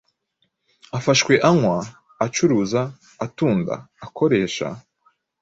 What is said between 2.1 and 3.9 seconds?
acuruza, atunda,